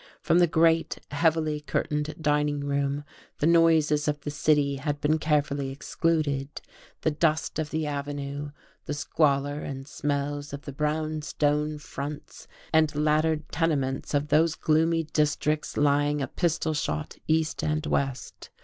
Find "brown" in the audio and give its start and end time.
10.73-11.21